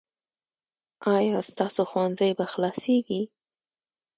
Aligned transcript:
ایا 1.15 1.37
ستاسو 1.49 1.81
ښوونځی 1.89 2.31
به 2.37 2.45
خلاصیږي؟ 2.51 3.21